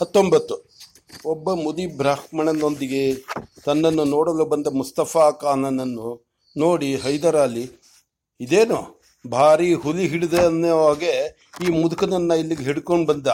ಹತ್ತೊಂಬತ್ತು. 0.00 0.56
ಒಬ್ಬ 1.32 1.52
ಮುದಿ 1.64 1.84
ಬ್ರಾಹ್ಮಣನೊಂದಿಗೆ 1.98 3.02
ತನ್ನನ್ನು 3.64 4.04
ನೋಡಲು 4.14 4.44
ಬಂದ 4.44 4.66
ಮುಸ್ತಫಾ 4.80 5.24
ಖಾನನನ್ನು 5.42 6.08
ನೋಡಿ 6.56 6.88
ಹೈದರಾಲಿ, 7.04 7.64
ಇದೇನು? 8.40 8.78
ಭಾರಿ 9.24 9.68
ಹುಲಿ 9.82 10.04
ಹಿಡಿದ 10.12 10.34
ಹಾಗೆ 10.80 11.14
ಈ 11.64 11.68
ಮುದುಕನನ್ನು 11.82 12.34
ಇಲ್ಲಿಗೆ 12.42 12.64
ಹಿಡ್ಕೊಂಡು 12.68 13.06
ಬಂದ? 13.12 13.28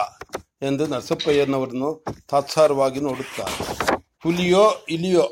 ಎಂದು 0.67 0.83
ನರಸಪ್ಪಯ್ಯನವರನ್ನು 0.87 1.89
ತಾತ್ಸಾರವಾಗಿ 2.29 2.99
ನೋಡುತ್ತಾರೆ. 3.07 3.57
ಹುಲಿಯೋ, 4.23 4.63
ಇಲಿಯೋ, 4.89 5.25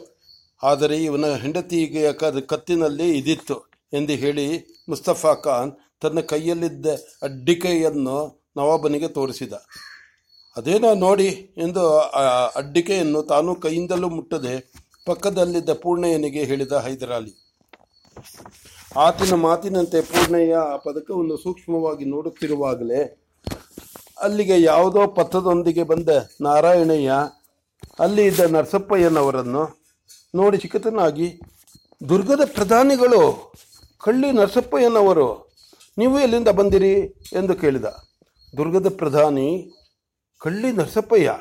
ಆದರೆ 0.64 0.98
ಇವನ 1.04 1.28
ಹೆಂಡತಿಗೆ 1.44 2.04
ಕತ್ತಿನಲ್ಲಿ 2.52 3.08
ಇದಿತ್ತು 3.20 3.58
ಎಂದು 3.94 4.16
ಹೇಳಿ 4.24 4.48
ಮುಸ್ತಫಾ 4.90 5.34
ಖಾನ್ 5.46 5.72
ತನ್ನ 6.02 6.20
ಕೈಯಲ್ಲಿದ್ದ 6.32 6.88
ಅಡ್ಡಿಕೆಯನ್ನು 7.24 8.18
ನವಾಬನಿಗೆ 8.58 9.10
ತೋರಿಸಿದ. 9.18 9.54
ಅದೇನೋ 10.58 10.90
ನೋಡಿ 11.06 11.28
ಎಂದು 11.66 11.84
ಅಡ್ಡಿಕೆಯನ್ನು 12.60 13.20
ತಾನು 13.32 13.52
ಕೈಯಿಂದಲೂ 13.66 14.08
ಮುಟ್ಟದೆ 14.18 14.56
ಪಕ್ಕದಲ್ಲಿದ್ದ 15.08 15.72
ಪೂರ್ಣಯ್ಯನಿಗೆ 15.84 16.42
ಹೇಳಿದ 16.50 16.74
ಹೈದರಾಲಿ. 16.86 17.34
ಆತನ 19.06 19.34
ಮಾತಿನಂತೆ 19.46 20.00
ಪೂರ್ಣಯ್ಯ 20.12 20.56
ಆ 20.74 20.78
ಪದಕವನ್ನು 20.86 21.36
ಸೂಕ್ಷ್ಮವಾಗಿ 21.44 22.06
ನೋಡುತ್ತಿರುವಾಗಲೇ 22.14 23.02
ಅಲ್ಲಿಗೆ 24.26 24.56
ಯಾವುದೋ 24.62 25.02
ಪಥದೊಂದಿಗೆ 25.20 25.84
ಬಂದ 25.92 26.10
ನಾರಾಯಣಯ್ಯ, 26.42 27.12
ಅಲ್ಲಿ 28.00 28.24
ಇದ್ದ 28.26 28.42
ನರಸಪ್ಪಯ್ಯನವರನ್ನು 28.56 29.64
ನೋಡಿ 30.40 30.58
ಚಿಕ್ಕತನಾಗಿ, 30.58 31.28
ದುರ್ಗದ 32.10 32.44
ಪ್ರಧಾನಿಗಳು, 32.56 33.22
ಕಳ್ಳಿ 34.04 34.30
ನರಸಪ್ಪಯ್ಯನವರು, 34.32 35.28
ನೀವು 35.98 36.16
ಎಲ್ಲಿಂದ 36.20 36.50
ಬಂದಿರಿ? 36.60 36.94
ಎಂದು 37.40 37.56
ಕೇಳಿದ. 37.62 37.88
ದುರ್ಗದ 38.58 38.90
ಪ್ರಧಾನಿ 38.98 39.50
ಕಳ್ಳಿ 40.42 40.70
ನರಸಪ್ಪಯ್ಯ. 40.72 41.32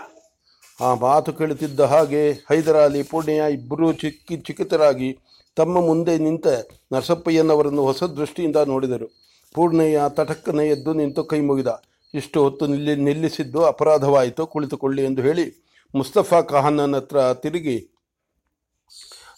ಆ 0.79 0.89
ಮಾತು 1.05 1.31
ಕೇಳುತ್ತಿದ್ದ 1.39 1.87
ಹಾಗೆ 1.93 2.23
ಹೈದರಾಲಿ 2.49 3.01
ಪೂರ್ಣಯ್ಯ 3.11 3.45
ಇಬ್ಬರೂ 3.55 3.87
ಚಿಕ್ಕಿ 3.93 4.37
ಚಿಕಿತರಾಗಿ 4.47 5.11
ತಮ್ಮ 5.57 5.81
ಮುಂದೆ 5.87 6.15
ನಿಂತ 6.19 6.47
ನರಸಪ್ಪಯ್ಯನವರನ್ನು 6.93 7.83
ಹೊಸ 7.89 8.03
ದೃಷ್ಟಿಯಿಂದ 8.19 8.59
ನೋಡಿದರು. 8.73 9.09
ಪೂರ್ಣಯ್ಯ 9.55 10.01
ತಟಕ್ಕನೆ 10.19 10.65
ಎದ್ದು 10.75 10.93
ನಿಂತು 11.01 11.23
ಕೈ 11.31 11.41
ಮುಗಿದ. 11.41 11.71
ಇಷ್ಟು 12.15 12.39
ಹೊತ್ತು 12.43 12.65
ನಿಲ್ಲಿ 12.67 12.95
ನಿಲ್ಲಿಸಿದ್ದು 13.09 13.61
ಅಪರಾಧವಾಯಿತು, 13.73 14.43
ಕುಳಿತುಕೊಳ್ಳಿ 14.53 15.03
ಎಂದು 15.09 15.23
ಹೇಳಿ 15.23 15.47
ಮುಸ್ತಫಾ 15.95 16.41
ಖಾನನ 16.51 16.97
ಹತ್ರ 16.97 17.19
ತಿರುಗಿ, 17.43 17.79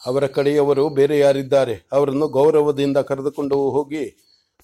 ಅವರ 0.07 0.25
ಕಡೆಯವರು 0.37 0.85
ಬೇರೆ 0.99 1.17
ಯಾರಿದ್ದಾರೆ? 1.19 1.77
ಅವರನ್ನು 1.97 2.29
ಗೌರವದಿಂದ 2.39 2.99
ಕರೆದುಕೊಂಡು 3.11 3.59
ಹೋಗಿ 3.77 4.05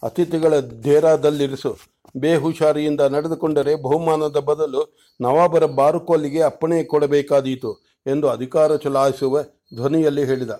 ಅತಿಥಿಗಳ 0.02 0.54
ಡೇರಾದಲ್ಲಿರಿಸು 0.86 1.72
ಬೇಹುಷಾರಿಯಿಂದ 2.16 3.00
ನಡೆದುಕೊಂಡರೆ 3.00 3.74
ಬಹುಮಾನದ 3.74 4.38
ಬದಲು 4.38 4.98
ನವಾಬರ 5.20 5.64
ಬಾರುಕೋಲಿಗೆ 5.64 6.42
ಅಪ್ಪಣೆ 6.42 6.84
ಕೊಡಬೇಕಾದೀತು 6.84 7.72
ಎಂದು 8.06 8.28
ಅಧಿಕಾರ 8.28 8.76
ಚಲಾಯಿಸುವ 8.76 9.42
ಧ್ವನಿಯಲ್ಲಿ 9.74 10.24
ಹೇಳಿದ. 10.24 10.50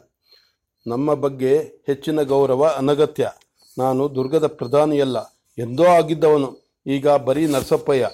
ನಮ್ಮ 0.86 1.14
ಬಗ್ಗೆ 1.14 1.56
ಹೆಚ್ಚಿನ 1.86 2.22
ಗೌರವ 2.22 2.74
ಅನಗತ್ಯ. 2.76 3.30
ನಾನು 3.78 4.14
ದುರ್ಗದ 4.14 4.46
ಪ್ರಧಾನಿಯಲ್ಲ, 4.46 5.18
ಎಂದೋ 5.58 5.84
ಆಗಿದ್ದವನು. 5.84 6.50
ಈಗ 6.86 7.08
ಬರೀ 7.08 7.46
ನರಸಪ್ಪಯ್ಯ. 7.46 8.10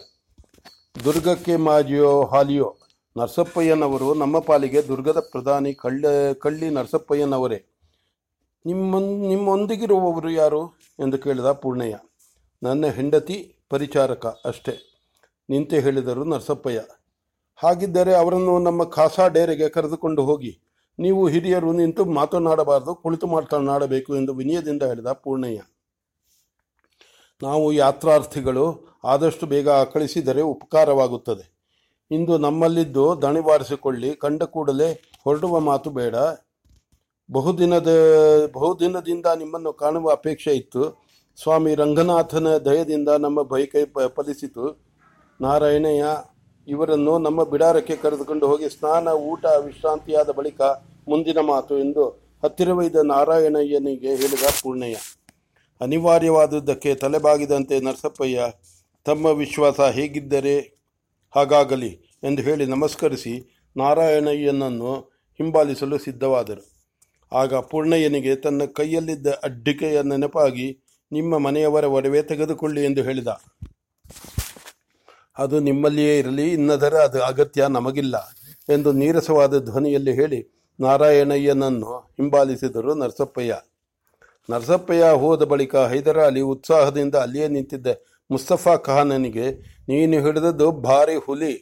ದುರ್ಗಕ್ಕೆ 1.04 1.56
ಮಾಜಿಯೋ 1.56 2.24
ಹಾಲಿಯೋ. 2.24 2.76
ನರಸಪ್ಪಯ್ಯನವರು 3.16 4.14
ನಮ್ಮ 4.14 4.38
ಪಾಲಿಗೆ 4.38 4.88
ದುರ್ಗದ 4.88 5.20
ಪ್ರಧಾನಿ 5.20 5.74
ಕಳ್ಳ, 5.74 6.32
ಕಳ್ಳಿ 6.32 6.70
ನರಸಪ್ಪಯ್ಯನವರೇ. 6.70 7.64
ನಿಮ್ಮ 8.66 8.98
ನಿಮ್ಮೊಂದಿಗಿರುವವರು 9.28 10.30
ಯಾರು? 10.30 10.66
ಎಂದು 11.00 11.19
ಕೇಳಿದ 11.19 11.52
ಪೂರ್ಣಯ್ಯ. 11.52 11.98
ನನ್ನ 12.64 12.86
ಹೆಂಡತಿ 12.86 13.56
ಪರಿಚಾರಕ 13.70 14.26
ಅಷ್ಟೇ. 14.44 14.80
ನಿಂತೆ 15.50 15.80
ಹೇಳಿದರು 15.80 16.24
ನರಸಪ್ಪಯ್ಯ. 16.24 16.84
ಹಾಗಿದ್ದರೆ 17.56 18.14
ಅವರನ್ನು 18.14 18.58
ನಮ್ಮ 18.58 18.84
ಖಾಸಾ 18.84 19.26
ಡೇರೆಗೆ 19.26 19.68
ಕರೆದುಕೊಂಡು 19.68 20.22
ಹೋಗಿ. 20.22 20.60
ನೀವು 20.98 21.28
ಹಿರಿಯರು 21.28 21.72
ನಿಂತು 21.72 22.04
ಮಾತನಾಡಬಾರದು, 22.04 22.94
ಕುಳಿತು 22.94 23.26
ಮಾತನಾಡಬೇಕು 23.26 24.16
ಎಂದು 24.16 24.34
ವಿನಯದಿಂದ 24.34 24.82
ಹೇಳಿದ 24.82 25.06
ಪೂರ್ಣಯ್ಯ. 25.06 25.62
ನಾವು 27.42 27.72
ಯಾತ್ರಾರ್ಥಿಗಳು 27.72 28.88
ಆದಷ್ಟು 29.04 29.47
ಬೇಗ 29.47 29.69
ಕಳಿಸಿದರೆ 29.69 30.41
ಉಪಕಾರವಾಗುತ್ತದೆ. 30.41 31.54
ಇಂದು 32.10 32.38
ನಮ್ಮಲ್ಲಿದ್ದು 32.38 33.22
ದಣಿವಾರಿಸಿಕೊಳ್ಳಿ 33.22 34.16
ಕಂಡ 34.16 34.42
ಕೂಡಲೇ 34.42 35.03
ಹೊರಡುವ 35.24 35.60
ಮಾತು 35.60 35.91
ಬೇಡ. 35.91 36.14
ಬಹುದಿನದ, 37.32 37.88
ಬಹುದಿನದಿಂದ 38.53 39.26
ನಿಮ್ಮನ್ನು 39.26 39.72
ಕಾಣುವ 39.72 40.10
ಅಪೇಕ್ಷೆ 40.10 40.54
ಇತ್ತು. 40.54 41.03
ಸ್ವಾಮಿ 41.39 41.75
ರಂಗನಾಥನ 41.75 42.49
ದಯದಿಂದ 42.67 43.11
ನಮ್ಮ 43.25 43.43
ಬೈಕೈ 43.43 43.84
ಫಲಿಸಿತು. 44.17 44.65
ನಾರಾಯಣಯ್ಯ, 45.41 46.05
ಇವರನ್ನು 46.69 47.19
ನಮ್ಮ 47.19 47.41
ಬಿಡಾರಕ್ಕೆ 47.45 47.97
ಕರೆದುಕೊಂಡು 47.97 48.47
ಹೋಗಿ 48.47 48.69
ಸ್ನಾನ, 48.69 49.09
ಊಟ, 49.31 49.45
ವಿಶ್ರಾಂತಿಯಾದ 49.65 50.31
ಬಳಿಕ 50.31 50.61
ಮುಂದಿನ 51.09 51.39
ಮಾತು 51.39 51.78
ಎಂದು 51.78 52.05
ಹತ್ತಿರವೈದ 52.45 52.97
ನಾರಾಯಣಯ್ಯನಿಗೆ 53.05 54.11
ಹೇಳಿದ 54.21 54.47
ಪೂರ್ಣಯ್ಯ. 54.62 54.97
ಅನಿವಾರ್ಯವಾದುದಕ್ಕೆ 55.81 56.95
ತಲೆಬಾಗಿದಂತೆ 56.95 57.81
ನರಸಪ್ಪಯ್ಯ, 57.81 58.47
ತಮ್ಮ 59.06 59.27
ವಿಶ್ವಾಸ 59.27 59.81
ಹೇಗಿದ್ದರೆ 59.81 60.56
ಹಾಗಾಗಲಿ 61.34 61.93
ಎಂದು 62.22 62.43
ಹೇಳಿ 62.43 62.66
ನಮಸ್ಕರಿಸಿ 62.66 63.34
ನಾರಾಯಣಯ್ಯನನ್ನು 63.77 64.93
ಹಿಂಬಾಲಿಸಲು 65.41 65.99
ಸಿದ್ಧವಾದರು. 65.99 66.62
ಆಗ 67.33 67.55
ಪೂರ್ಣಯ್ಯನಿಗೆ 67.71 68.33
ತನ್ನ 68.37 68.62
ಕೈಯಲ್ಲಿದ್ದ 68.65 69.28
ಅಡ್ಡಿಕೆಯ 69.45 70.03
ನೆನಪಾಗಿ 70.03 70.69
ನಿಮ್ಮ 71.16 71.38
ಮನೆಯವರ 71.38 71.84
ಒಡವೆ 71.97 72.22
ತೆಗೆದುಕೊಳ್ಳಿ 72.22 72.80
ಎಂದು 72.84 73.02
ಹೇಳಿದ. 73.02 73.30
ಅದು 75.42 75.56
ನಿಮ್ಮಲ್ಲಿಯೇ 75.60 76.14
ಇರಲಿ, 76.19 76.47
ಇನ್ನದರ 76.52 76.94
ಅದು 76.94 77.20
ಅಗತ್ಯ 77.22 77.66
ನಮಗಿಲ್ಲ 77.66 78.16
ಎಂದು 78.69 78.91
ನೀರಸವಾದ 78.92 79.54
ಧ್ವನಿಯಲ್ಲಿ 79.64 80.12
ಹೇಳಿ 80.12 80.41
ನಾರಾಯಣಯ್ಯನನ್ನು 80.80 81.92
ಹಿಂಬಾಲಿಸಿದರು 82.19 82.92
ನರಸಪ್ಪಯ್ಯ. 82.94 83.54
ನರಸಪ್ಪಯ್ಯ 84.50 85.04
ಹೋದ 85.22 85.42
ಬಳಿಕ 85.42 85.74
ಹೈದರಾಲಿ 85.76 86.41
ಉತ್ಸಾಹದಿಂದ 86.41 87.14
ಅಲ್ಲಿಯೇ 87.14 87.48
ನಿಂತಿದ್ದ. 87.48 87.86
ಮುಸ್ತಫಾ 88.30 88.74
ಖಾನನಿಗೆ, 88.76 89.47
ನೀನು 89.88 90.19
ಹಿಡಿದದ್ದು 90.24 90.66
ಭಾರಿ 90.88 91.16
ಹುಲಿ, 91.26 91.54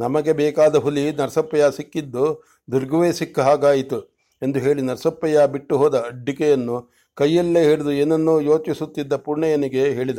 ನಮಗೆ 0.00 0.32
ಬೇಕಾದ 0.32 0.76
ಹುಲಿ 0.76 1.04
ನರಸಪ್ಪಯ್ಯ 1.12 1.66
ಸಿಕ್ಕಿದ್ದು 1.76 2.24
ದುರ್ಗವೇ 2.72 3.10
ಸಿಕ್ಕ 3.12 3.38
ಹಾಗಾಯಿತು 3.40 3.98
ಎಂದು 4.42 4.58
ಹೇಳಿ 4.58 4.82
ನರಸಪ್ಪಯ್ಯ 4.82 5.46
ಬಿಟ್ಟು 5.46 5.74
ಹೋದ 5.78 5.96
ಅಡ್ಡಿಕೆಯನ್ನು 6.06 6.76
ಕೈಯಲ್ಲೇ 7.18 7.62
ಹಿಡಿದು 7.64 7.92
ಏನನ್ನೋ 7.92 8.40
ಯೋಚಿಸುತ್ತಿದ್ದ 8.40 9.16
ಪೂರ್ಣಯ್ಯನಿಗೆ 9.16 9.84
ಹೇಳಿದ, 9.90 10.18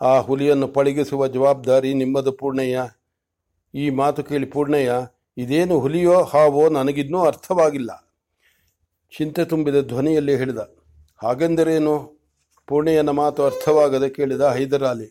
ಆ 0.00 0.18
ಹುಲಿಯನ್ನು 0.18 0.68
ಪಳಗಿಸುವ 0.68 1.26
ಜವಾಬ್ದಾರಿ 1.28 1.94
ನಿಮ್ಮದು 1.94 2.32
ಪೂರ್ಣಯ್ಯ. 2.32 2.82
ಈ 3.74 3.90
ಮಾತು 3.90 4.24
ಕೇಳಿ 4.24 4.46
ಪೂರ್ಣಯ್ಯ, 4.46 4.92
ಇದೇನು 5.36 5.78
ಹುಲಿಯೋ 5.78 6.22
ಹಾವೋ 6.22 6.68
ನನಗಿನ್ನೂ 6.68 7.24
ಅರ್ಥವಾಗಿಲ್ಲ. 7.24 7.90
ಚಿಂತೆ 9.16 9.44
ತುಂಬಿದ 9.44 9.80
ಧ್ವನಿಯಲ್ಲಿ 9.80 10.36
ಹೇಳಿದ, 10.36 10.58
ಹಾಗೆಂದರೇನು? 11.22 11.94
ಪೂರ್ಣಯ್ಯನ 12.66 13.10
ಮಾತು 13.10 13.44
ಅರ್ಥವಾಗದೆ 13.44 14.08
ಕೇಳಿದ 14.08 14.40
ಹೈದರಾಲಿ. 14.40 15.08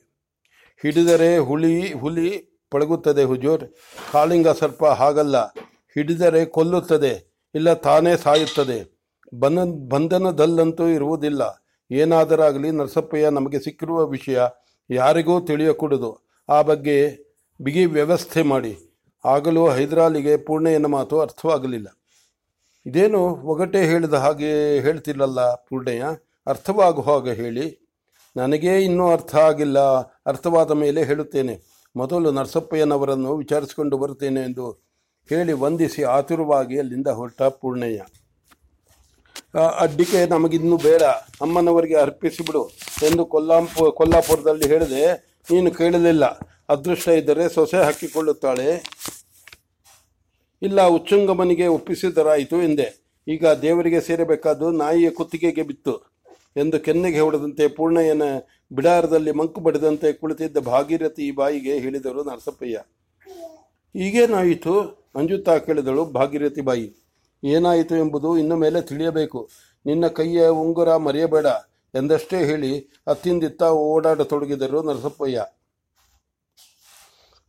ಹಿಡಿದರೆ 0.82 1.38
ಹುಲಿ 1.38 1.94
ಹುಲಿ 1.94 2.30
ಪಳಗುತ್ತದೆ 2.72 3.24
ಹುಜೂರ್. 3.24 3.66
ಕಾಳಿಂಗ 4.12 4.50
ಸರ್ಪ 4.50 4.86
ಹಾಗಲ್ಲ. 4.86 5.38
ಹಿಡಿದರೆ 5.96 6.46
ಕೊಲ್ಲುತ್ತದೆ. 6.46 7.14
ಇಲ್ಲ 7.56 7.74
ತಾನೇ 7.74 8.18
ಸಾಯುತ್ತದೆ. 8.18 8.93
ಬನ 9.40 9.60
ಬಂಧನದಲ್ಲಂತೂ 9.88 10.88
ಇರುವುದಿಲ್ಲ. 10.88 11.64
ಏನಾದರಾಗಲಿ 11.92 12.72
ನರಸಪ್ಪಯ್ಯ 12.72 13.30
ನಮಗೆ 13.30 13.60
ಸಿಕ್ಕಿರುವ 13.60 14.06
ವಿಷಯ 14.06 14.42
ಯಾರಿಗೂ 14.90 15.40
ತಿಳಿಯಕೂಡದು. 15.40 16.30
ಆ 16.50 16.62
ಬಗ್ಗೆ 16.62 17.18
ಬಿಗಿ 17.62 17.86
ವ್ಯವಸ್ಥೆ 17.86 18.42
ಮಾಡಿ. 18.42 18.78
ಆಗಲೂ 19.26 19.70
ಹೈದರಾಲಿಗೆ 19.70 20.38
ಪೂರ್ಣಯ್ಯನ 20.38 20.86
ಮಾತು 20.86 21.22
ಅರ್ಥವಾಗಲಿಲ್ಲ. 21.22 21.88
ಇದೇನು 22.86 23.20
ಒಗಟೆ 23.20 23.86
ಹೇಳಿದ 23.86 24.14
ಹಾಗೆ 24.14 24.80
ಹೇಳ್ತಿಲ್ಲಲ್ಲ 24.80 25.54
ಪೂರ್ಣಯ್ಯ 25.54 26.06
ಅರ್ಥವಾಗುವ 26.48 27.14
ಹಾಗೆ 27.14 27.34
ಹೇಳಿ. 27.34 27.90
ನನಗೇ 28.38 28.80
ಇನ್ನೂ 28.80 29.12
ಅರ್ಥ 29.12 29.36
ಆಗಿಲ್ಲ. 29.36 29.80
ಅರ್ಥವಾದ 30.26 30.72
ಮೇಲೆ 30.72 31.04
ಹೇಳುತ್ತೇನೆ. 31.04 31.60
ಮೊದಲು 31.96 32.32
ನರಸಪ್ಪಯ್ಯನವರನ್ನು 32.32 33.38
ವಿಚಾರಿಸಿಕೊಂಡು 33.38 33.98
ಬರುತ್ತೇನೆ 33.98 34.40
ಎಂದು 34.40 34.72
ಹೇಳಿ 35.30 35.54
ವಂದಿಸಿ 35.54 36.04
ಆತುರವಾಗಿ 36.04 36.80
ಅಲ್ಲಿಂದ 36.80 37.08
ಹೊರಟ 37.08 37.44
ಪೂರ್ಣಯ್ಯ 37.44 38.02
ಅಡ್ಡಿಕೆ 39.60 40.26
ನಮಗಿನ್ನೂ 40.26 40.78
ಬೇಡ. 40.78 41.04
ಅಮ್ಮನವರಿಗೆ 41.42 41.96
ಅರ್ಪಿಸಿಬಿಡು 41.96 42.70
ಎಂದು 43.04 43.26
ಕೊಲ್ಲಾಂಪು 43.26 43.92
ಕೊಲ್ಲಾಪುರದಲ್ಲಿ 43.92 44.68
ಹೇಳಿದೆ. 44.68 45.34
ನೀನು 45.52 45.72
ಕೇಳಲಿಲ್ಲ. 45.72 46.26
ಅದೃಷ್ಟ 46.70 47.08
ಇದ್ದರೆ 47.08 47.50
ಸೊಸೆ 47.50 47.78
ಹಾಕಿಕೊಳ್ಳುತ್ತಾಳೆ. 47.78 48.84
ಇಲ್ಲ, 50.62 50.82
ಉಚ್ಚುಂಗಮನಿಗೆ 50.82 51.68
ಒಪ್ಪಿಸಿದರಾಯಿತು 51.68 52.62
ಎಂದೆ. 52.62 53.04
ಈಗ 53.28 53.48
ದೇವರಿಗೆ 53.48 54.02
ಸೇರಬೇಕಾದ್ದು 54.02 54.72
ನಾಯಿಯ 54.72 55.10
ಕುತ್ತಿಗೆಗೆ 55.10 55.64
ಬಿತ್ತು 55.64 56.22
ಎಂದು 56.58 56.80
ಕೆನ್ನೆಗೆ 56.80 57.20
ಹೊಡೆದಂತೆ 57.20 57.68
ಪೂರ್ಣಯ್ಯನ 57.68 58.22
ಬಿಡಾರದಲ್ಲಿ 58.72 59.32
ಮಂಕು 59.32 59.62
ಬಡಿದಂತೆ 59.62 60.14
ಕುಳಿತಿದ್ದ 60.14 60.58
ಭಾಗೀರಥಿ 60.58 61.32
ಬಾಯಿಗೆ 61.32 61.80
ಹೇಳಿದರು 61.80 62.24
ನರಸಪ್ಪಯ್ಯ. 62.24 62.82
ಈಗೇನಾಯಿತು? 63.96 64.82
ಅಂಜುತಾ 65.16 65.58
ಕೇಳಿದಳು 65.58 66.06
ಭಾಗೀರಥಿ 66.06 66.62
ಬಾಯಿ. 66.62 67.03
ಏನಾಯಿತು 67.44 67.96
ಎಂಬುದು 67.96 68.38
ಇನ್ನು 68.38 68.56
ಮೇಲೆ 68.56 68.82
ತಿಳಿಯಬೇಕು. 68.82 69.50
ನಿನ್ನ 69.86 70.08
ಕೈಯ 70.08 70.48
ಉಂಗುರ 70.48 70.96
ಮರೆಯಬೇಡ 70.96 71.46
ಎಂದಷ್ಟೇ 71.96 72.46
ಹೇಳಿ 72.46 72.80
ಅತ್ತಿಂದಿತ್ತ 73.08 73.64
ಓಡಾಡತೊಡಗಿದರು 73.64 74.84
ನರಸಪ್ಪಯ್ಯ. 74.84 75.46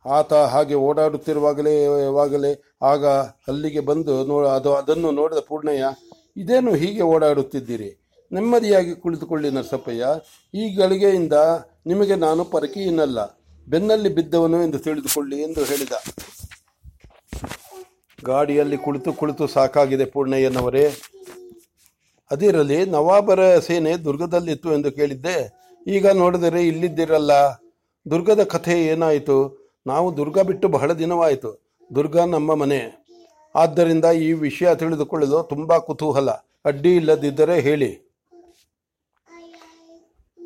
ಆತ 0.05 0.33
ಹಾಗೆ 0.33 0.73
ಓಡಾಡುತ್ತಿರುವಾಗಲೇ, 0.73 1.83
ಯಾವಾಗಲೇ 1.83 2.75
ಆಗ 2.81 3.05
ಅಲ್ಲಿಗೆ 3.47 3.79
ಬಂದು 3.79 4.25
ನೋ, 4.25 4.43
ಅದು, 4.43 4.73
ಅದನ್ನು 4.73 5.11
ನೋಡಿದ 5.11 5.37
ಪೂರ್ಣಯ್ಯ, 5.37 5.85
ಇದೇನು 6.37 6.73
ಹೀಗೆ 6.73 7.01
ಓಡಾಡುತ್ತಿದ್ದೀರಿ? 7.01 8.01
ನೆಮ್ಮದಿಯಾಗಿ 8.31 8.95
ಕುಳಿತುಕೊಳ್ಳಿ 8.95 9.49
ನರಸಪ್ಪಯ್ಯ. 9.49 10.05
ಈ 10.53 10.75
ಗಳಿಗೆಯಿಂದ 10.75 11.33
ನಿಮಗೆ 11.85 12.15
ನಾನು 12.15 12.45
ಪರಕೀಯನಲ್ಲ. 12.45 13.39
ಬೆನ್ನಲ್ಲಿ 13.67 14.09
ಬಿದ್ದವನು 14.09 14.63
ಎಂದು 14.63 14.79
ತಿಳಿದುಕೊಳ್ಳಿ 14.79 15.41
ಎಂದು 15.41 15.63
ಹೇಳಿದ. 15.63 15.91
ಗಾಡಿಯಲ್ಲಿ 18.25 18.77
ಕುಳಿತು 18.77 19.13
ಕುಳಿತು 19.13 19.47
ಸಾಕಾಗಿದೆ 19.47 20.05
ಪೂರ್ಣಯ್ಯನವರೇ. 20.05 20.91
ಅದಿರಲಿ, 22.31 22.85
ನವಾಬರ 22.85 23.59
ಸೇನೆ 23.59 23.97
ದುರ್ಗದಲ್ಲಿತ್ತು 23.97 24.73
ಎಂದು 24.73 24.91
ಕೇಳಿದ್ದೆ. 24.91 25.65
ಈಗ 25.87 26.07
ನೋಡಿದರೆ 26.07 26.67
ಇಲ್ಲಿದ್ದಿರಲ್ಲ. 26.67 27.31
ದುರ್ಗದ 28.09 28.43
ಕಥೆ 28.43 28.85
ಏನಾಯಿತು? 28.85 29.65
ನಾವು 29.87 30.17
ದುರ್ಗ 30.17 30.39
ಬಿಟ್ಟು 30.39 30.67
ಬಹಳ 30.67 30.93
ದಿನವಾಯಿತು. 30.93 31.65
ದುರ್ಗ 31.95 32.17
ನಮ್ಮ 32.17 32.55
ಮನೆ. 32.55 33.05
ಆದ್ದರಿಂದ 33.55 34.05
ಈ 34.05 34.33
ವಿಷಯ 34.33 34.75
ತಿಳಿದುಕೊಳ್ಳಲು 34.75 35.43
ತುಂಬ 35.43 35.77
ಕುತೂಹಲ. 35.77 36.29
ಅಡ್ಡಿ 36.65 36.95
ಇಲ್ಲದಿದ್ದರೆ 36.95 37.59
ಹೇಳಿ. 37.59 37.91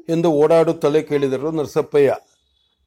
ಎಂದು 0.09 0.31
ಓಡಾಡುತ್ತಲೇ 0.31 1.01
ಕೇಳಿದರು 1.01 1.51
ನರಸಪ್ಪಯ್ಯ. 1.51 2.15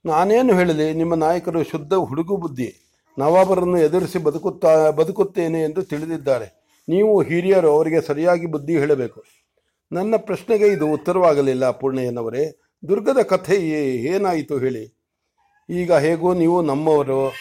ನಾನೇನು 0.07 0.55
ಹೇಳಲಿ? 0.55 0.93
ನಿಮ್ಮ 0.93 1.15
ನಾಯಕರು 1.15 1.65
ಶುದ್ಧ 1.65 1.95
ಹುಡುಗು 1.95 2.37
ಬುದ್ಧಿ. 2.37 2.82
ನವಾಬರನ್ನು 3.19 3.79
ಎದುರಿಸಿ 3.79 4.19
ಬದುಕುತ್ತಾ, 4.19 4.91
ಬದುಕುತ್ತೇನೆ 4.91 5.63
ಎಂದು 5.63 5.83
ತಿಳಿದಿದ್ದಾರೆ. 5.83 6.63
ನೀವು 6.89 7.23
ಹಿರಿಯರು, 7.23 7.71
ಅವರಿಗೆ 7.71 8.01
ಸರಿಯಾಗಿ 8.01 8.47
ಬುದ್ಧಿ 8.47 8.79
ಹೇಳಬೇಕು. 8.79 9.25
ನನ್ನ 9.93 10.15
ಪ್ರಶ್ನೆಗೆ 10.17 10.67
ಇದು 10.67 10.93
ಉತ್ತರವಾಗಲಿಲ್ಲ 10.93 11.71
ಪೂರ್ಣಯ್ಯನವರೇ. 11.71 12.61
ದುರ್ಗದ 12.89 13.23
ಕಥೆ 13.23 13.57
ಏನಾಯಿತು 13.95 14.59
ಹೇಳಿ? 14.59 14.99
ಈಗ 15.71 15.93
ಹೇಗೋ 15.93 16.35
ನೀವು 16.35 16.63
ನಮ್ಮವರು. 16.63 17.33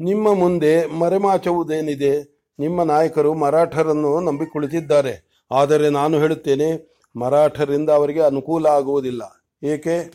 ನಿಮ್ಮ 0.00 0.34
ಮುಂದೆ 0.34 0.86
ಮರೆಮಾಚುವುದೇನಿದೆ? 0.86 2.38
ನಿಮ್ಮ 2.58 2.82
ನಾಯಕರು 2.82 3.34
ಮರಾಠರನ್ನು 3.34 4.20
ನಂಬಿ 4.20 4.46
ಕುಳಿತಿದ್ದಾರೆ 4.46 5.42
ಆದರೆ 5.50 5.88
ನಾನು 5.88 6.18
ಹೇಳುತ್ತೇನೆ, 6.18 6.98
ಮರಾಠರಿಂದ 7.16 7.90
ಅವರಿಗೆ 7.90 8.20
ಅನುಕೂಲ 8.20 8.66
ಆಗುವುದಿಲ್ಲ. 8.66 9.46
ಏಕೆ? 9.62 10.12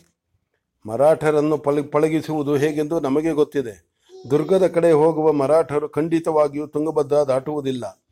ಮರಾಠರನ್ನು 0.86 1.58
ಪಳ, 1.58 1.80
ಪಳಗಿಸುವುದು 1.80 2.56
ಹೇಗೆಂದು 2.56 3.00
ನಮಗೆ 3.00 3.32
ಗೊತ್ತಿದೆ. 3.32 3.93
ದುರ್ಗದ 4.30 4.66
ಕಡೆ 4.66 4.92
ಹೋಗುವ 4.92 5.32
ಮರಾಠರು 5.32 5.88
ಖಂಡಿತವಾಗಿಯೂ 5.88 6.66
ತುಂಗಭದ್ರಾ 6.66 7.24
ದಾಟುವುದಿಲ್ಲ. 7.24 8.04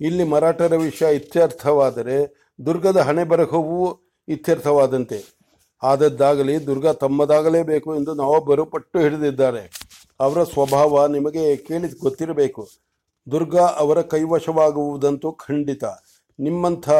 ಇಲ್ಲಿ 0.00 0.24
ಮರಾಠರ 0.24 0.76
ವಿಷಯ 0.76 1.14
ಇತ್ಯರ್ಥವಾದರೆ 1.14 2.48
ದುರ್ಗದ 2.66 2.96
ಹಣೆ 2.96 3.24
ಬರಹವೂ 3.24 4.00
ಇತ್ಯರ್ಥವಾದಂತೆ. 4.28 5.38
ಆದದ್ದಾಗಲಿ 5.82 6.66
ದುರ್ಗ 6.66 6.86
ತಮ್ಮದಾಗಲೇಬೇಕು 6.86 7.96
ಎಂದು 7.96 8.14
ನಾವೊಬ್ಬರು 8.14 8.64
ಪಟ್ಟು 8.64 8.98
ಹಿಡಿದಿದ್ದಾರೆ. 8.98 9.70
ಅವರ 10.20 10.44
ಸ್ವಭಾವ 10.44 11.06
ನಿಮಗೆ 11.06 11.56
ಕೇಳಿ 11.56 11.88
ಗೊತ್ತಿರಬೇಕು. 11.98 12.68
ದುರ್ಗ 13.30 13.56
ಅವರ 13.56 14.02
ಕೈವಶವಾಗುವುದಂತೂ 14.02 15.32
ಖಂಡಿತ. 15.32 15.84
ನಿಮ್ಮಂಥ 16.38 16.90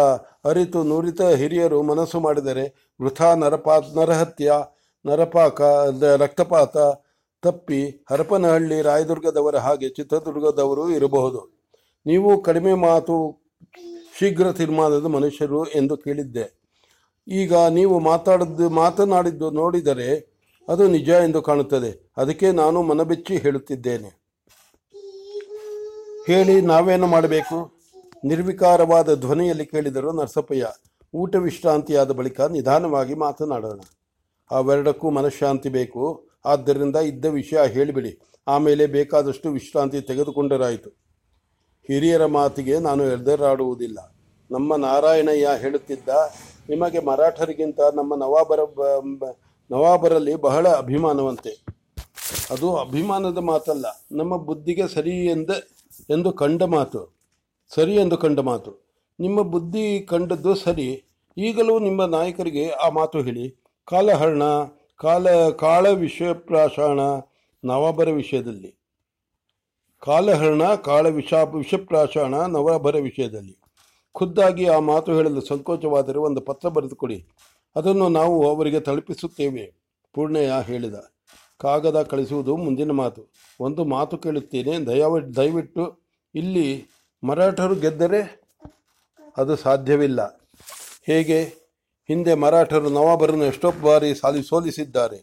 ಅರಿತು 0.44 0.82
ನುರಿತ 0.84 1.20
ಹಿರಿಯರು 1.22 1.82
ಮನಸ್ಸು 1.82 2.20
ಮಾಡಿದರೆ 2.20 2.93
ವೃಥಾ 3.02 3.34
ನರಪಾ 3.34 3.78
ನರಹತ್ಯ, 3.96 4.52
ನರಪಾಕ 5.06 5.61
ರಕ್ತಪಾತ 6.16 6.76
ತಪ್ಪಿ 7.44 8.06
ಹರಪನಹಳ್ಳಿ 8.11 8.82
ರಾಯದುರ್ಗದವರ 8.82 9.56
ಹಾಗೆ 9.56 9.88
ಚಿತ್ರದುರ್ಗದವರು 9.88 10.91
ಇರಬಹುದು. 10.91 11.41
ನೀವು 12.06 12.43
ಕಡಿಮೆ 12.43 12.75
ಮಾತು 12.75 13.41
ಶೀಘ್ರ 14.19 14.52
ತೀರ್ಮಾನದ 14.52 15.05
ಮನುಷ್ಯರು 15.05 15.64
ಎಂದು 15.64 15.96
ಕೇಳಿದ್ದೆ. 15.96 16.46
ಈಗ 17.29 17.55
ನೀವು 17.56 17.99
ಮಾತಾಡದ್ದು, 17.99 18.70
ಮಾತನಾಡಿದ್ದು 18.70 19.50
ನೋಡಿದರೆ 19.50 20.35
ಅದು 20.69 20.88
ನಿಜ 20.88 21.08
ಎಂದು 21.08 21.43
ಕಾಣುತ್ತದೆ. 21.43 22.12
ಅದಕ್ಕೆ 22.17 22.52
ನಾನು 22.52 22.82
ಮನಬೆಚ್ಚಿ 22.82 23.37
ಹೇಳುತ್ತಿದ್ದೇನೆ. 23.37 24.11
ಹೇಳಿ, 26.26 26.61
ನಾವೇನು 26.61 27.06
ಮಾಡಬೇಕು? 27.06 27.58
ನಿರ್ವಿಕಾರವಾದ 28.25 29.14
ಧ್ವನಿಯಲ್ಲಿ 29.14 29.67
ಕೇಳಿದರು 29.67 30.12
ನರಸಪ್ಪಯ್ಯ. 30.12 30.67
ಊಟ 31.14 31.37
ವಿಶ್ರಾಂತಿಯಾದ 31.37 32.11
ಬಳಿಕ 32.11 32.40
ನಿಧಾನವಾಗಿ 32.40 33.14
ಮಾತನಾಡೋಣ. 33.14 33.81
ಅವೆರಡಕ್ಕೂ 34.50 35.11
ಮನಃಶಾಂತಿ 35.11 35.69
ಬೇಕು. 35.69 36.34
ಆದ್ದರಿಂದ 36.46 36.96
ಇದ್ದ 36.96 37.25
ವಿಷಯ 37.25 37.61
ಹೇಳಿಬಿಡಿ. 37.67 38.12
ಆಮೇಲೆ 38.49 38.87
ಬೇಕಾದಷ್ಟು 38.87 39.50
ವಿಶ್ರಾಂತಿ 39.50 40.00
ತೆಗೆದುಕೊಂಡರಾಯಿತು. 40.00 40.91
ಹಿರಿಯರ 41.88 42.26
ಮಾತಿಗೆ 42.26 42.79
ನಾನು 42.79 43.05
ಎದುರಾಡುವುದಿಲ್ಲ. 43.05 43.99
ನಮ್ಮ 44.50 44.76
ನಾರಾಯಣಯ್ಯ 44.76 45.49
ಹೇಳುತ್ತಿದ್ದ, 45.58 46.08
ನಿಮಗೆ 46.69 46.99
ಮರಾಠರಿಗಿಂತ 46.99 47.81
ನಮ್ಮ 47.94 48.14
ನವಾಬರ 48.14 48.61
ನವಾಬರಲ್ಲಿ 49.70 50.35
ಬಹಳ 50.35 50.69
ಅಭಿಮಾನವಂತೆ. 50.69 51.52
ಅದು 52.50 52.76
ಅಭಿಮಾನದ 52.76 53.38
ಮಾತಲ್ಲ, 53.38 53.87
ನಮ್ಮ 54.12 54.37
ಬುದ್ಧಿಗೆ 54.37 54.87
ಸರಿ 54.88 55.17
ಎಂದ, 55.26 55.50
ಎಂದು 56.11 56.32
ಕಂಡ 56.32 56.62
ಮಾತು. 56.62 57.00
ಸರಿ 57.75 57.94
ಎಂದು 57.97 58.17
ಕಂಡ 58.17 58.40
ಮಾತು. 58.40 58.73
ನಿಮ್ಮ 59.20 59.43
ಬುದ್ಧಿ 59.43 59.85
ಕಂಡದ್ದು 60.00 60.55
ಸರಿ. 60.55 60.88
ಈಗಲೂ 61.37 61.79
ನಿಮ್ಮ 61.79 62.05
ನಾಯಕರಿಗೆ 62.05 62.69
ಆ 62.69 62.88
ಮಾತು 62.88 63.19
ಹೇಳಿ. 63.20 63.47
ಕಾಲಹರಣ 63.85 64.43
ಕಾಲ 65.05 65.51
ಕಾಳ 65.51 65.89
ವಿಷಪ್ರಾಶಾಣ 65.89 67.01
ನವಾಭರ 67.65 68.11
ವಿಷಯದಲ್ಲಿ. 68.11 68.77
ಕಾಲಹರಣ 70.01 70.75
ಕಾಳ 70.75 71.09
ವಿಷ, 71.09 71.33
ವಿಷಪ್ರಾಶಾಣ 71.33 72.35
ನವಾಭರ 72.35 72.97
ವಿಷಯದಲ್ಲಿ. 72.97 73.59
ಖುದ್ದಾಗಿ 74.12 74.67
ಆ 74.67 74.79
ಮಾತು 74.79 75.15
ಹೇಳಲು 75.15 75.41
ಸಂಕೋಚವಾದರೆ 75.41 76.19
ಒಂದು 76.19 76.41
ಪತ್ರ 76.41 76.69
ಬರೆದುಕೊಡಿ. 76.69 77.29
ಅದನ್ನು 77.77 78.09
ನಾವು 78.09 78.56
ಅವರಿಗೆ 78.56 78.81
ತಲುಪಿಸುತ್ತೇವೆ 78.81 79.75
ಪೂರ್ಣಯ್ಯ 80.12 80.53
ಹೇಳಿದ. 80.62 80.95
ಕಾಗದ 81.59 82.03
ಕಳಿಸುವುದು 82.03 82.57
ಮುಂದಿನ 82.57 82.91
ಮಾತು. 82.91 83.31
ಒಂದು 83.61 83.85
ಮಾತು 83.85 84.19
ಕೇಳುತ್ತೇನೆ, 84.19 84.87
ದಯವ, 84.87 85.21
ದಯವಿಟ್ಟು 85.21 85.99
ಇಲ್ಲಿ 86.35 86.87
ಮರಾಠರು 87.25 87.75
ಗೆದ್ದರೆ 87.75 88.41
ಅದು 89.37 89.57
ಸಾಧ್ಯವಿಲ್ಲ. 89.57 90.41
ಹೇಗೆ? 91.07 91.63
ಹಿಂದೆ 92.09 92.35
ಮರಾಠರು 92.35 92.89
ನವಾಬರನ್ನು 92.91 93.45
ಎಷ್ಟೋ 93.45 93.73
ಬಾರಿ 93.83 94.15
ಸಾಲಿ 94.15 94.43
ಸೋಲಿಸಿದ್ದಾರೆ. 94.43 95.19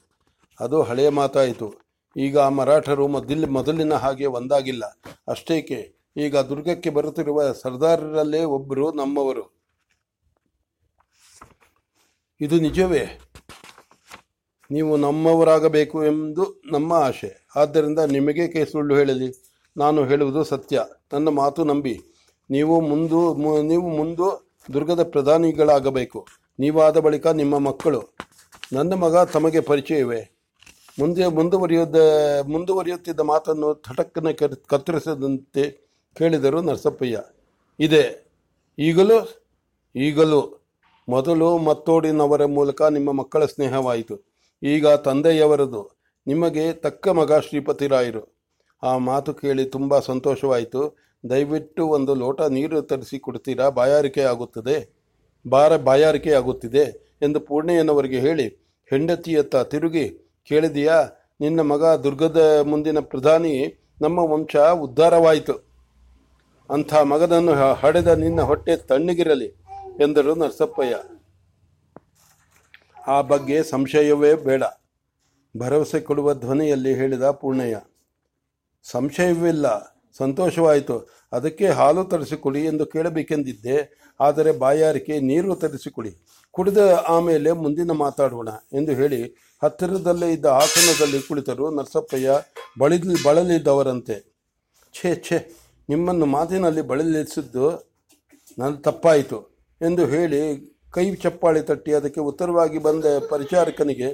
ಅದು 0.60 0.82
ಹಳೆಯ 0.82 1.10
ಮಾತಾಯಿತು. 1.10 1.74
ಈಗ 2.18 2.38
ಮರಾಠರು 2.38 3.08
ಮೊದಲ 3.08 3.46
ಮೊದಲಿನ 3.50 3.94
ಹಾಗೆ 3.94 4.26
ಒಂದಾಗಿಲ್ಲ. 4.26 4.86
ಅಷ್ಟೇಕೆ, 5.28 5.96
ಈಗ 6.18 6.38
ದುರ್ಗಕ್ಕೆ 6.38 6.90
ಬರುತ್ತಿರುವ 6.90 7.52
ಸರ್ದಾರರಲ್ಲೇ 7.52 8.44
ಒಬ್ಬರು 8.44 8.92
ನಮ್ಮವರು. 8.92 9.46
ಇದು 12.42 12.60
ನಿಜವೇ? 12.60 13.20
ನೀವು 14.72 14.98
ನಮ್ಮವರಾಗಬೇಕು 14.98 16.06
ಎಂದು 16.06 16.62
ನಮ್ಮ 16.72 16.94
ಆಶೆ. 16.94 17.48
ಆದ್ದರಿಂದ 17.56 18.00
ನಿಮಗೆ 18.00 18.66
ಸುಳ್ಳು 18.72 18.96
ಹೇಳಲಿ. 18.96 19.30
ನಾನು 19.78 20.06
ಹೇಳುವುದು 20.06 20.44
ಸತ್ಯ. 20.44 20.84
ನನ್ನ 21.14 21.30
ಮಾತು 21.30 21.64
ನಂಬಿ. 21.64 21.96
ನೀವು 22.50 22.82
ಮುಂದು 22.82 23.20
ನೀವು 23.62 23.90
ಮುಂದು 23.90 24.28
ದುರ್ಗದ 24.74 25.04
ಪ್ರಧಾನಿಗಳಾಗಬೇಕು. 25.04 26.28
ನೀವಾದ 26.62 26.98
ಬಳಿಕ 27.06 27.28
ನಿಮ್ಮ 27.42 27.56
ಮಕ್ಕಳು, 27.68 28.02
ನನ್ನ 28.74 28.94
ಮಗ 29.04 29.16
ತಮಗೆ 29.36 29.62
ಪರಿಚಯವೇ? 29.70 30.22
ಮುಂದೆ 31.00 31.26
ಮುಂದುವರಿಯುದ, 31.38 32.00
ಮುಂದುವರಿಯುತ್ತಿದ್ದ 32.54 33.22
ಮಾತನ್ನು 33.32 33.70
ಥಟಕ್ಕನೆ 33.86 34.32
ಕತ್ತರಿಸದಂತೆ 34.72 35.64
ಕೇಳಿದರು 36.16 36.60
ನರಸಪ್ಪಯ್ಯ. 36.62 37.18
ಇದೆ, 37.80 38.04
ಈಗಲೂ 38.78 39.20
ಈಗಲೂ 39.96 40.42
ಮೊದಲು 41.08 41.48
ಮತ್ತೋಡಿನವರ 41.68 42.44
ಮೂಲಕ 42.58 42.82
ನಿಮ್ಮ 42.98 43.10
ಮಕ್ಕಳ 43.20 43.46
ಸ್ನೇಹವಾಯಿತು. 43.46 44.16
ಈಗ 44.64 44.88
ತಂದೆಯವರದು, 45.08 45.82
ನಿಮಗೆ 46.28 46.66
ತಕ್ಕ 46.86 47.08
ಮಗ 47.20 47.40
ಶ್ರೀಪತಿ 47.48 47.88
ರಾಯರು 47.94 48.24
ಆ 48.84 48.92
ಮಾತು 49.10 49.32
ಕೇಳಿ 49.42 49.64
ತುಂಬ 49.76 50.00
ಸಂತೋಷವಾಯಿತು. 50.10 50.82
ದಯವಿಟ್ಟು 51.24 51.84
ಒಂದು 51.98 52.14
ಲೋಟ 52.22 52.42
ನೀರು 52.56 52.78
ತರಿಸಿ 52.90 53.18
ಕೊಡ್ತೀರಾ? 53.20 53.66
ಬಾಯಾರಿಕೆ 53.80 54.24
ಆಗುತ್ತದೆ. 54.32 54.78
ಬಾರ 55.48 55.78
ಬಾಯಾರಿಕೆ 55.78 56.34
ಆಗುತ್ತಿದೆ 56.34 57.16
ಎಂದು 57.22 57.40
ಪೂರ್ಣಯ್ಯನವರಿಗೆ 57.40 58.20
ಹೇಳಿ, 58.20 58.48
ಹೆಂಡತಿಯತ್ತ 58.90 59.56
ತಿರುಗಿ 59.56 60.34
ಕೇಳಿದೆಯಾ, 60.44 61.04
ನಿನ್ನ 61.42 61.60
ಮಗ 61.60 61.86
ದುರ್ಗದ 61.86 62.60
ಮುಂದಿನ 62.64 63.00
ಪ್ರಧಾನಿ, 63.00 63.78
ನಮ್ಮ 64.02 64.20
ವಂಶ 64.20 64.56
ಉದ್ಧಾರವಾಯಿತು. 64.56 65.54
ಅಂಥ 66.70 66.96
ಮಗನನ್ನು 66.96 67.74
ಹಡೆದ 67.74 68.08
ನಿನ್ನ 68.08 68.42
ಹೊಟ್ಟೆ 68.42 68.78
ತಣ್ಣಗಿರಲಿ 68.78 69.46
ಎಂದರು 70.02 70.36
ನರಸಪ್ಪಯ್ಯ. 70.36 71.00
ಆ 73.08 73.22
ಬಗ್ಗೆ 73.22 73.64
ಸಂಶಯವೇ 73.64 74.34
ಬೇಡ. 74.34 74.64
ಭರವಸೆ 75.58 76.02
ಕೊಡುವ 76.02 76.34
ಧ್ವನಿಯಲ್ಲಿ 76.34 76.96
ಹೇಳಿದ 76.96 77.24
ಪೂರ್ಣಯ್ಯ. 77.24 77.82
ಸಂಶಯವಿಲ್ಲ 78.84 79.98
ಸಂತೋಷವಾಯಿತು. 80.18 81.21
ಅದಕ್ಕೆ 81.38 81.68
ಹಾಲು 81.80 82.04
ತರಿಸಿಕೊಡಿ 82.14 82.62
ಎಂದು 82.72 82.86
ಕೇಳಬೇಕೆಂದಿದ್ದೆ, 82.94 83.78
ಆದರೆ 84.20 84.52
ಬಾಯಾರಿಕೆ 84.64 85.16
ನೀರು 85.30 85.56
ತರಿಸಿಕೊಡಿ. 85.64 86.12
ಕುಡಿದ 86.56 86.82
ಆಮೇಲೆ 87.16 87.50
ಮುಂದಿನ 87.64 87.92
ಮಾತಾಡೋಣ 88.06 88.50
ಎಂದು 88.80 88.94
ಹೇಳಿ 89.00 89.22
ಹತ್ತಿರದಲ್ಲೇ 89.62 90.28
ಇದ್ದ 90.36 90.48
ಆಸನದಲ್ಲಿ 90.62 91.20
ಕುಳಿತರು 91.28 91.66
ನರಸಪ್ಪಯ್ಯ 91.78 92.36
ಬಳಿ 92.82 92.98
ಬಳಲಿದ್ದವರಂತೆ 93.26 94.18
ಛೇ 94.96 95.10
ಛೇ, 95.26 95.38
ನಿಮ್ಮನ್ನು 95.90 96.26
ಮಾತಿನಲ್ಲಿ 96.36 96.84
ಬಳಲಿಸಿದ್ದು 96.92 97.66
ನನ್ನ 98.60 98.74
ತಪ್ಪಾಯಿತು 98.88 99.40
ಎಂದು 99.82 100.04
ಹೇಳಿ 100.14 100.42
ಕೈ 100.96 101.06
ಚಪ್ಪಾಳಿ 101.24 101.62
ತಟ್ಟಿ 101.70 101.92
ಅದಕ್ಕೆ 102.00 102.22
ಉತ್ತರವಾಗಿ 102.30 102.80
ಬಂದ 102.88 103.06
ಪರಿಚಾರಕನಿಗೆ, 103.34 104.10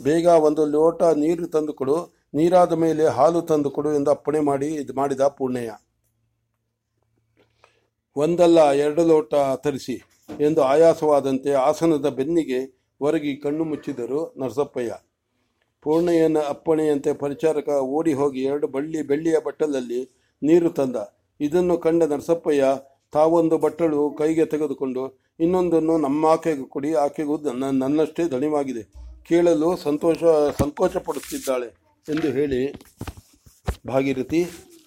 ಬೇಗ 0.00 0.26
ಒಂದು 0.48 0.62
ಲೋಟ 0.74 1.02
ನೀರು 1.22 1.46
ತಂದುಕೊಡು, 1.54 1.96
ನೀರಾದ 2.38 2.74
ಮೇಲೆ 2.84 3.04
ಹಾಲು 3.16 3.40
ತಂದುಕೊಡು 3.50 3.90
ಎಂದು 3.98 4.10
ಅಪ್ಪಣೆ 4.16 4.40
ಮಾಡಿ, 4.50 4.68
ಇದು 4.82 4.92
ಮಾಡಿದ 5.00 5.26
ಪೂರ್ಣಯ್ಯ 5.38 5.72
ಒಂದಲ್ಲ 8.16 8.58
ಎರಡು 8.84 9.02
ಲೋಟ 9.06 9.34
ತರಿಸಿ 9.64 9.94
ಎಂದು 10.40 10.60
ಆಯಾಸವಾದಂತೆ 10.62 11.52
ಆಸನದ 11.68 12.08
ಬೆನ್ನಿಗೆ 12.18 12.58
ಒರಗಿ 13.00 13.32
ಕಣ್ಣು 13.36 13.64
ಮುಚ್ಚಿದರು 13.64 14.20
ನರಸಪ್ಪಯ್ಯ. 14.40 14.92
ಪೂರ್ಣಯ್ಯನ 15.82 16.38
ಅಪ್ಪಣೆಯಂತೆ 16.48 17.12
ಪರಿಚಾರಕ 17.12 17.68
ಓಡಿ 17.68 18.12
ಹೋಗಿ 18.12 18.42
ಎರಡು 18.42 18.66
ಬಳ್ಳಿ 18.68 19.02
ಬೆಳ್ಳಿಯ 19.02 19.36
ಬಟ್ಟಲಲ್ಲಿ 19.46 20.00
ನೀರು 20.42 20.70
ತಂದ. 20.70 20.96
ಇದನ್ನು 21.40 21.76
ಕಂಡ 21.78 22.02
ನರಸಪ್ಪಯ್ಯ, 22.02 22.64
ತಾವೊಂದು 23.12 23.58
ಬಟ್ಟಲು 23.58 24.02
ಕೈಗೆ 24.18 24.44
ತೆಗೆದುಕೊಂಡು, 24.44 25.02
ಇನ್ನೊಂದನ್ನು 25.40 25.98
ನಮ್ಮ 25.98 26.26
ಆಕೆಗೆ 26.26 26.66
ಕೊಡಿ, 26.74 26.90
ಆಕೆಗೂ 27.04 27.36
ನನ್ನ, 27.38 27.64
ನನ್ನಷ್ಟೇ 27.84 28.24
ದಣಿವಾಗಿದೆ. 28.34 28.82
ಕೇಳಲು 29.28 29.76
ಸಂತೋಷ 29.76 30.22
ಸಂಕೋಚ 30.60 30.96
ಪಡುತ್ತಿದ್ದಾಳೆ 30.96 31.68
ಎಂದು 32.08 32.28
ಹೇಳಿ, 32.38 32.60
ಭಾಗೀರಥಿ, 33.86 34.42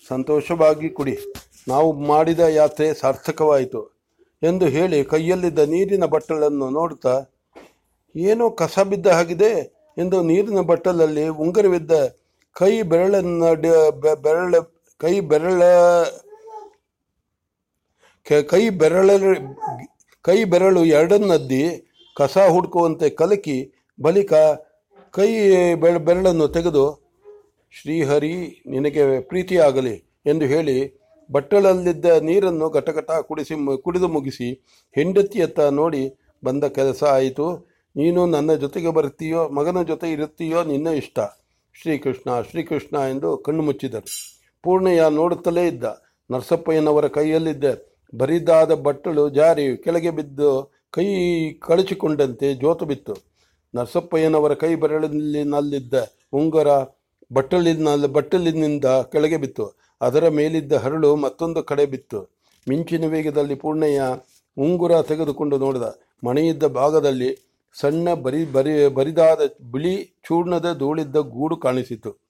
ಸಂತೋಷವಾಗಿ 0.10 0.90
ಕುಡಿ. 0.90 1.18
ನಾವು 1.68 1.94
ಮಾಡಿದ 1.94 2.40
ಯಾತ್ರೆ 2.40 2.94
ಸಾರ್ಥಕವಾಯಿತು 2.94 3.82
ಎಂದು 4.42 4.66
ಹೇಳಿ 4.66 5.04
ಕೈಯಲ್ಲಿದ್ದ 5.06 5.60
ನೀರಿನ 5.60 6.06
ಬಟ್ಟಲನ್ನು 6.06 6.70
ನೋಡುತ್ತಾ, 6.70 7.16
ಏನೋ 8.16 8.50
ಕಸ 8.50 8.80
ಬಿದ್ದ 8.80 9.08
ಹಾಗಿದೆ 9.08 9.52
ಎಂದು 9.98 10.24
ನೀರಿನ 10.24 10.60
ಬಟ್ಟಲಲ್ಲಿ 10.62 11.28
ಉಂಗುರವಿದ್ದ 11.28 11.92
ಕೈ 12.56 12.82
ಬೆರಳನ್ನ 12.82 13.44
ಬೆರಳ, 14.22 14.56
ಕೈ 15.02 15.20
ಬೆರಳ, 15.20 15.62
ಕೆ- 18.28 18.70
ಬೆರಳ 18.70 19.10
ಕೈ 20.26 20.44
ಬೆರಳು 20.44 20.86
ಎರಡನ್ನದ್ದಿ 20.86 21.64
ಕಸ 22.16 22.38
ಹುಡುಕುವಂತೆ 22.50 23.10
ಕಲಕಿ 23.10 23.74
ಬಳಿಕ 24.02 24.34
ಕೈ 25.12 25.30
ಬೆರ 25.76 25.98
ಬೆರಳನ್ನು 25.98 26.48
ತೆಗೆದು, 26.48 26.86
ಶ್ರೀಹರಿ, 27.72 28.64
ನಿನಗೆ 28.68 29.22
ಪ್ರೀತಿಯಾಗಲಿ 29.22 29.96
ಎಂದು 30.26 30.46
ಹೇಳಿ 30.46 31.05
ಬಟ್ಟಲಲ್ಲಿದ್ದ 31.32 32.06
ನೀರನ್ನು 32.06 32.70
ಘಟಘಟ 32.70 33.12
ಕುಡಿಸಿ 33.12 33.82
ಕುಡಿದು 33.82 34.08
ಮುಗಿಸಿ 34.08 34.66
ಹೆಂಡತಿಯತ್ತ 34.96 35.60
ನೋಡಿ 35.60 36.16
ಬಂದ 36.44 36.64
ಕೆಲಸ 36.64 37.04
ಆಯಿತು. 37.04 37.76
ನೀನು 37.96 38.26
ನನ್ನ 38.26 38.54
ಜೊತೆಗೆ 38.54 38.90
ಬರ್ತೀಯೋ, 38.90 39.50
ಮಗನ 39.50 39.84
ಜೊತೆ 39.84 40.12
ಇರುತ್ತೀಯೋ 40.12 40.64
ನಿನ್ನ 40.64 40.88
ಇಷ್ಟ. 40.88 41.20
ಶ್ರೀಕೃಷ್ಣ 41.82 42.42
ಶ್ರೀಕೃಷ್ಣ 42.42 42.98
ಎಂದು 42.98 43.38
ಕಣ್ಣು 43.38 43.64
ಮುಚ್ಚಿದರು. 43.64 44.40
ಪೂರ್ಣಯ್ಯ 44.62 45.04
ನೋಡುತ್ತಲೇ 45.10 45.68
ಇದ್ದ. 45.68 45.84
ನರಸಪ್ಪಯ್ಯನವರ 46.32 47.08
ಕೈಯಲ್ಲಿದ್ದ 47.08 47.64
ಬರಿದಾದ 48.18 48.74
ಬಟ್ಟಲು 48.74 49.30
ಜಾರಿ 49.30 49.78
ಕೆಳಗೆ 49.78 50.12
ಬಿದ್ದು 50.12 50.72
ಕೈ 50.92 51.06
ಕಳಚಿಕೊಂಡಂತೆ 51.54 52.54
ಜೋತು 52.54 52.86
ಬಿತ್ತು. 52.86 53.16
ನರಸಪ್ಪಯ್ಯನವರ 53.76 54.54
ಕೈ 54.54 54.76
ಬೆರಳಿನಲ್ಲಿದ್ದ 54.76 55.94
ಉಂಗರ 56.34 56.68
ಬಟ್ಟಲಿನ, 57.34 58.06
ಬಟ್ಟಲಿನಿಂದ 58.06 58.86
ಕೆಳಗೆ 58.86 59.38
ಬಿತ್ತು. 59.38 59.85
ಅದರ 60.02 60.28
ಮೇಲಿದ್ದ 60.28 60.74
ಹರಳು 60.74 61.16
ಮತ್ತೊಂದು 61.16 61.64
ಕಡೆ 61.64 61.86
ಬಿತ್ತು. 61.86 62.36
ಮಿಂಚಿನ 62.70 63.06
ವೇಗದಲ್ಲಿ 63.06 63.56
ಪೂರ್ಣಯ್ಯ 63.56 64.02
ಉಂಗುರ 64.58 65.02
ತೆಗೆದುಕೊಂಡು 65.02 65.58
ನೋಡಿದ. 65.58 66.00
ಮಣೆಯಿದ್ದ 66.24 66.64
ಭಾಗದಲ್ಲಿ 66.64 67.38
ಸಣ್ಣ 67.80 68.14
ಬರಿ 68.14 68.46
ಬರಿ 68.46 68.88
ಬರಿದಾದ 68.88 69.40
ಬಿಳಿ 69.72 70.06
ಚೂರ್ಣದ 70.06 70.76
ಧೂಳಿದ್ದ 70.78 71.16
ಗೂಡು 71.16 71.58
ಕಾಣಿಸಿತು. 71.58 72.26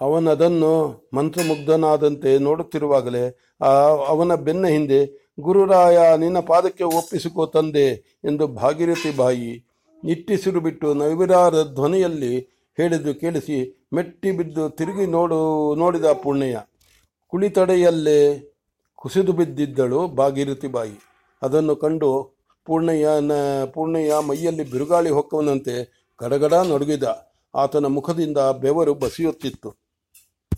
ಅವನದನ್ನು 0.00 1.04
ಮಂತ್ರಮುಗ್ಧನಾದಂತೆ 1.14 2.38
ನೋಡುತ್ತಿರುವಾಗಲೇ, 2.38 3.38
ಆ, 3.60 3.66
ಅವನ 3.86 4.34
ಬೆನ್ನ 4.34 4.66
ಹಿಂದೆ, 4.66 5.30
ಗುರುರಾಯ, 5.40 6.16
ನಿನ್ನ 6.16 6.38
ಪಾದಕ್ಕೆ 6.40 6.84
ಒಪ್ಪಿಸಿಕೋ 6.84 7.46
ತಂದೆ 7.46 8.18
ಎಂದು 8.24 8.46
ಭಾಗೀರಥಿ 8.46 9.16
ಬಾಯಿ 9.16 9.64
ನಿಟ್ಟಿಸಿರು 10.04 10.60
ಬಿಟ್ಟು 10.60 10.94
ನವಿರಾರ 10.94 11.62
ಧ್ವನಿಯಲ್ಲಿ 11.62 12.55
ಹೇಳಿದ್ದು 12.76 13.14
ಕೇಳಿಸಿ, 13.14 13.88
ಮೆಟ್ಟಿ 13.92 14.30
ಬಿದ್ದು 14.30 14.70
ತಿರುಗಿ 14.70 15.06
ನೋಡು, 15.06 15.74
ನೋಡಿದ 15.74 16.04
ಪುಣ್ಯ. 16.04 16.58
ಕುಳಿತಡೆಯಲ್ಲೇ 17.26 18.52
ಕುಸಿದು 18.96 19.32
ಬಿದ್ದಿದ್ದಳು 19.32 20.08
ಭಾಗೀರಥಿ 20.08 20.68
ಬಾಯಿ. 20.68 20.98
ಅದನ್ನು 21.42 21.76
ಕಂಡು 21.76 22.36
ಪೂರ್ಣಯ್ಯನ 22.64 23.32
ಪೂರ್ಣಯ್ಯ 23.64 24.14
ಮೈಯಲ್ಲಿ 24.26 24.70
ಬಿರುಗಾಳಿ 24.70 25.10
ಹೊಕ್ಕವನಂತೆ 25.10 25.74
ಗಡಗಡ 26.20 26.54
ನಡುಗಿದ. 26.54 27.04
ಆತನ 27.54 27.86
ಮುಖದಿಂದ 27.86 28.38
ಬೆವರು 28.38 28.94
ಬಸಿಯುತ್ತಿತ್ತು. 28.94 29.85